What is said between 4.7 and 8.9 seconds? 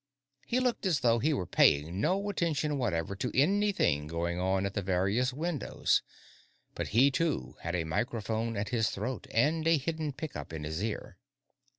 the various windows, but he, too, had a microphone at his